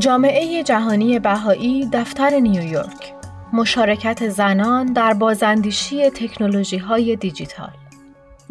[0.00, 3.14] جامعه جهانی بهایی دفتر نیویورک.
[3.52, 7.72] مشارکت زنان در بازاندیشی تکنولوژی های دیجیتال.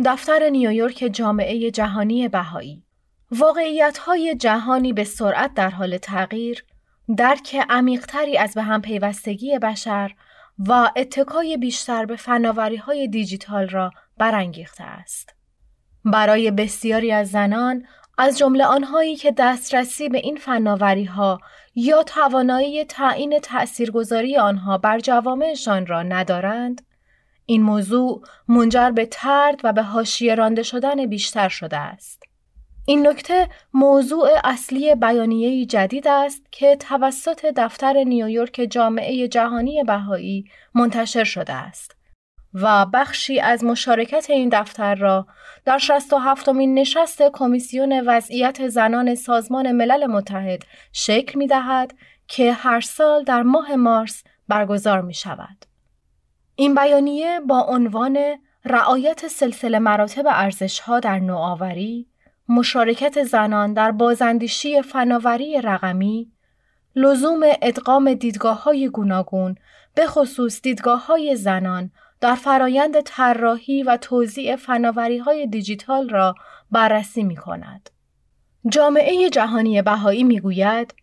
[0.05, 2.83] دفتر نیویورک جامعه جهانی بهایی.
[3.31, 6.65] واقعیت های جهانی به سرعت در حال تغییر
[7.17, 10.11] درک عمیقتری از به هم پیوستگی بشر
[10.67, 15.35] و اتکای بیشتر به فناوری های دیجیتال را برانگیخته است.
[16.05, 17.85] برای بسیاری از زنان
[18.21, 21.39] از جمله آنهایی که دسترسی به این فناوری ها
[21.75, 26.81] یا توانایی تعیین تأثیرگذاری آنها بر جوامعشان را ندارند،
[27.45, 32.23] این موضوع منجر به ترد و به حاشیه رانده شدن بیشتر شده است.
[32.85, 41.23] این نکته موضوع اصلی بیانیه جدید است که توسط دفتر نیویورک جامعه جهانی بهایی منتشر
[41.23, 41.98] شده است
[42.53, 45.27] و بخشی از مشارکت این دفتر را
[45.65, 50.63] در 67 مین نشست کمیسیون وضعیت زنان سازمان ملل متحد
[50.93, 51.93] شکل می دهد
[52.27, 55.65] که هر سال در ماه مارس برگزار می شود.
[56.55, 58.17] این بیانیه با عنوان
[58.65, 62.07] رعایت سلسله مراتب ارزشها در نوآوری
[62.49, 66.31] مشارکت زنان در بازندیشی فناوری رقمی،
[66.95, 69.55] لزوم ادغام دیدگاه های گوناگون
[69.95, 76.35] به خصوص دیدگاه های زنان در فرایند طراحی و توزیع فناوری های دیجیتال را
[76.71, 77.89] بررسی می کند.
[78.69, 80.95] جامعه جهانی بهایی می گوید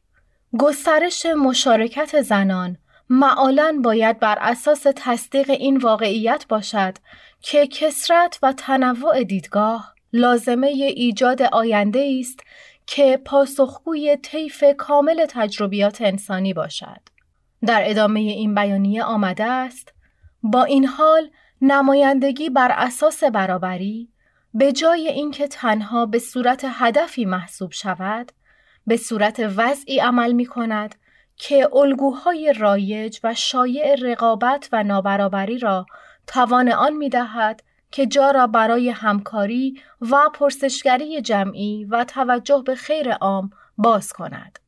[0.58, 2.78] گسترش مشارکت زنان
[3.10, 6.94] معالا باید بر اساس تصدیق این واقعیت باشد
[7.40, 12.40] که کسرت و تنوع دیدگاه لازمه ایجاد آینده است
[12.86, 17.00] که پاسخگوی طیف کامل تجربیات انسانی باشد.
[17.66, 19.95] در ادامه این بیانیه آمده است
[20.50, 21.30] با این حال
[21.62, 24.08] نمایندگی بر اساس برابری
[24.54, 28.32] به جای اینکه تنها به صورت هدفی محسوب شود
[28.86, 30.94] به صورت وضعی عمل می کند
[31.36, 35.86] که الگوهای رایج و شایع رقابت و نابرابری را
[36.26, 42.74] توان آن می دهد که جا را برای همکاری و پرسشگری جمعی و توجه به
[42.74, 44.58] خیر عام باز کند.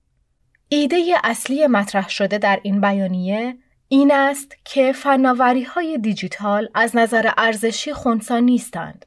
[0.68, 7.30] ایده اصلی مطرح شده در این بیانیه این است که فناوری های دیجیتال از نظر
[7.36, 9.06] ارزشی خونسا نیستند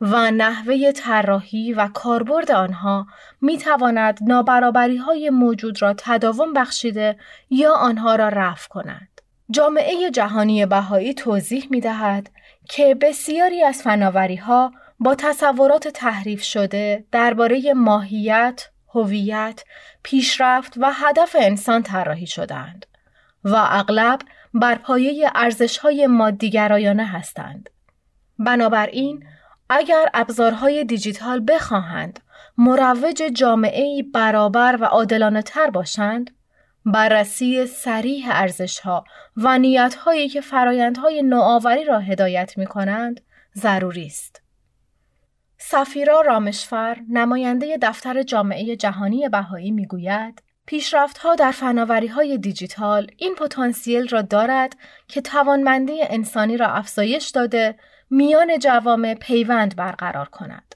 [0.00, 3.06] و نحوه طراحی و کاربرد آنها
[3.40, 7.16] می تواند نابرابری های موجود را تداوم بخشیده
[7.50, 9.08] یا آنها را رفع کند.
[9.50, 12.30] جامعه جهانی بهایی توضیح می دهد
[12.68, 19.64] که بسیاری از فناوری ها با تصورات تحریف شده درباره ماهیت، هویت،
[20.02, 22.86] پیشرفت و هدف انسان طراحی شدند
[23.44, 24.20] و اغلب
[24.54, 27.70] بر پایه ارزش‌های مادیگرایانه هستند.
[28.38, 29.24] بنابراین
[29.70, 32.20] اگر ابزارهای دیجیتال بخواهند
[32.58, 36.30] مروج جامعه برابر و عادلانه تر باشند،
[36.84, 39.04] بررسی سریح ارزشها
[39.36, 43.20] و نیتهایی که فرایندهای نوآوری را هدایت می کنند
[43.56, 44.42] ضروری است.
[45.58, 54.08] سفیرا رامشفر نماینده دفتر جامعه جهانی بهایی می‌گوید پیشرفتها در فناوری های دیجیتال این پتانسیل
[54.08, 54.76] را دارد
[55.08, 57.74] که توانمندی انسانی را افزایش داده
[58.10, 60.74] میان جوامع پیوند برقرار کند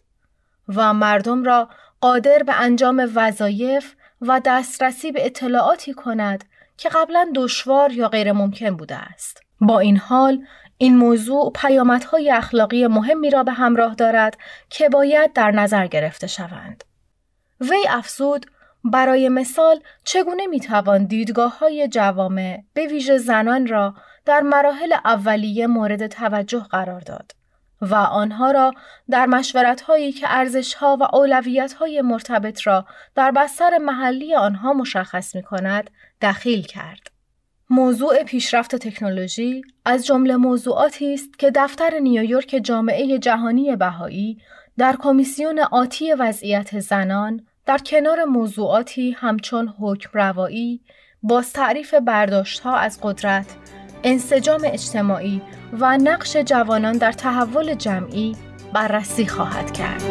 [0.69, 1.69] و مردم را
[2.01, 6.45] قادر به انجام وظایف و دسترسی به اطلاعاتی کند
[6.77, 9.43] که قبلا دشوار یا غیر ممکن بوده است.
[9.61, 10.45] با این حال
[10.79, 14.39] این موضوع پیامدهای اخلاقی مهمی را به همراه دارد
[14.71, 16.85] که باید در نظر گرفته شوند.
[17.61, 18.47] وی افزود
[18.85, 23.95] برای مثال چگونه می‌توان دیدگاه های جوامع به ویژه زنان را
[24.25, 27.33] در مراحل اولیه مورد توجه قرار داد
[27.83, 28.73] و آنها را
[29.11, 34.73] در مشورت هایی که ارزش ها و اولویت های مرتبط را در بستر محلی آنها
[34.73, 35.91] مشخص می کند
[36.21, 37.11] دخیل کرد.
[37.71, 44.39] موضوع پیشرفت تکنولوژی از جمله موضوعاتی است که دفتر نیویورک جامعه جهانی بهایی
[44.79, 50.81] در کمیسیون آتی وضعیت زنان در کنار موضوعاتی همچون حکم روایی،
[51.23, 53.47] باز تعریف برداشت ها از قدرت،
[54.05, 55.43] انسجام اجتماعی
[55.73, 58.37] و نقش جوانان در تحول جمعی
[58.73, 60.03] بررسی خواهد کرد.